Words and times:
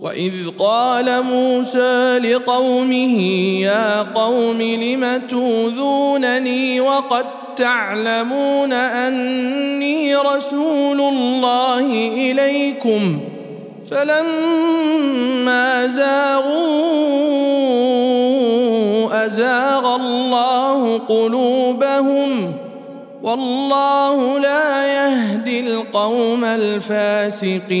وإذ 0.00 0.32
قال 0.58 1.22
موسى 1.22 2.18
لقومه 2.18 3.20
يا 3.60 4.02
قوم 4.02 4.62
لم 4.62 5.22
توذونني 5.28 6.80
وقد 6.80 7.26
تعلمون 7.56 8.72
أني 8.72 10.16
رسول 10.16 11.00
الله 11.00 11.86
إليكم 12.14 13.20
فلما 13.90 15.86
زاغوا 15.86 16.60
أزاغ 19.26 19.96
الله 19.96 20.98
قلوبهم 20.98 22.52
والله 23.22 24.38
لا 24.38 24.86
يهدي 24.86 25.60
القوم 25.60 26.44
الفاسقين 26.44 27.80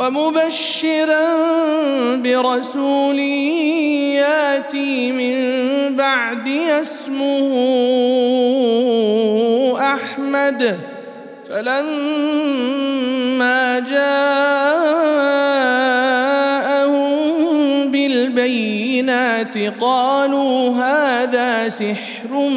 ومبشرا 0.00 1.26
برسول 2.16 3.18
ياتي 4.16 5.12
من 5.12 5.36
بعد 5.96 6.48
اسمه 6.80 7.52
أحمد. 9.80 10.78
فلما 11.48 12.78
جاءهم 13.78 14.30
بالبينات 17.92 19.58
قالوا 19.80 20.70
هذا 20.70 21.68
سحر 21.68 22.48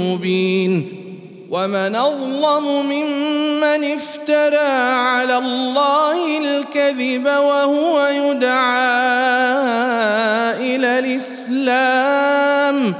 مبين. 0.00 0.97
ومن 1.50 1.96
أظلم 1.96 2.86
ممن 2.86 3.92
افترى 3.92 4.68
على 4.92 5.38
الله 5.38 6.38
الكذب 6.38 7.26
وهو 7.26 8.06
يدعى 8.06 8.98
إلى 10.76 10.98
الإسلام 10.98 12.94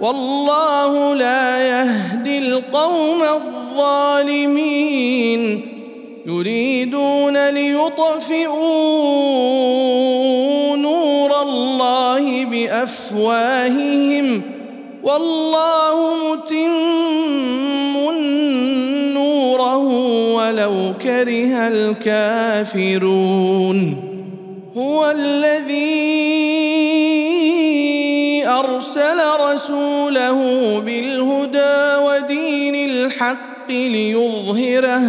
والله 0.00 1.14
لا 1.14 1.68
يهدي 1.68 2.38
القوم 2.38 3.22
الظالمين 3.22 4.80
يريدون 6.26 7.48
ليطفئوا 7.50 8.56
نور 10.76 11.42
الله 11.42 12.44
بأفواههم 12.44 14.42
والله 15.02 16.14
متم 16.14 17.73
ولو 20.44 20.92
كره 21.02 21.68
الكافرون 22.72 23.24
هو 24.76 25.10
الذي 25.10 26.04
أرسل 28.46 29.18
رسوله 29.40 30.38
بالهدى 30.80 31.96
ودين 32.06 32.90
الحق 32.90 33.70
ليظهره 33.70 35.02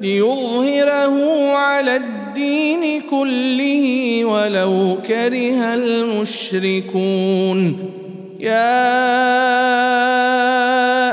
ليظهره 0.00 1.52
على 1.52 1.96
الدين 1.96 3.02
كله 3.10 4.24
ولو 4.24 4.98
كره 5.06 5.74
المشركون. 5.74 7.58
يا 8.40 9.08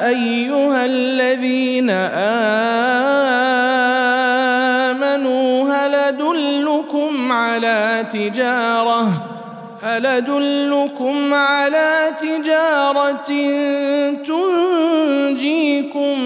أيها 0.07 0.85
الذين 0.85 1.89
آمنوا 1.89 3.24
على 7.35 8.05
تجارة 8.11 9.07
هل 9.81 10.05
أدلكم 10.05 11.33
على 11.33 12.11
تجارة 12.21 13.29
تنجيكم 14.25 16.19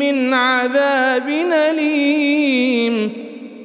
من 0.00 0.34
عذاب 0.34 1.28
أليم؟ 1.52 3.12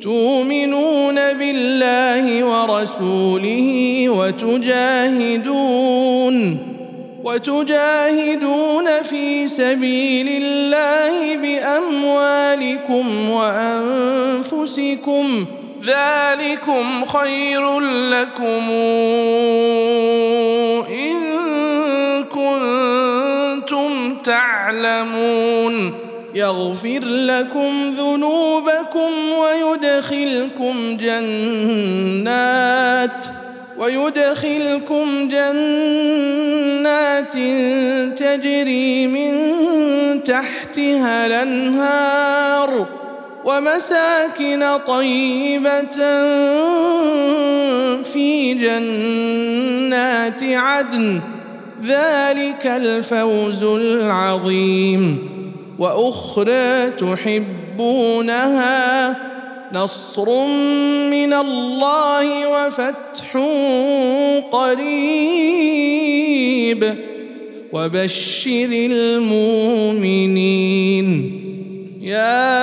تؤمنون 0.06 1.16
بالله 1.16 2.44
ورسوله 2.44 3.70
وتجاهدون 4.10 5.56
وتجاهدون 7.24 8.86
في 9.04 9.48
سبيل 9.48 10.44
الله 10.44 11.38
بأموالكم 11.38 13.30
وأنفسكم 13.30 14.86
ذلكم 15.86 17.06
خير 17.06 17.80
لكم 17.80 18.70
إن 20.90 21.16
كنتم 22.24 24.18
تعلمون. 24.24 25.94
يغفر 26.36 27.06
لكم 27.06 27.96
ذنوبكم 27.98 29.12
ويدخلكم 29.40 30.98
جنات 30.98 33.26
ويدخلكم 33.78 35.30
جنات 35.30 37.34
تجري 38.20 39.08
من 39.08 39.34
تحتها 40.24 41.26
الأنهار. 41.26 43.05
ومساكن 43.56 44.64
طيبة 44.88 45.98
في 48.04 48.54
جنات 48.54 50.44
عدن. 50.44 51.22
ذلك 51.84 52.68
الفوز 52.68 53.64
العظيم. 53.64 55.30
وأخرى 55.80 56.90
تحبونها 56.90 58.76
نصر 59.74 60.46
من 61.12 61.34
الله 61.34 62.48
وفتح 62.48 63.38
قريب. 64.52 65.96
وبشر 67.74 68.70
المؤمنين. 68.72 70.02
يا 72.02 72.55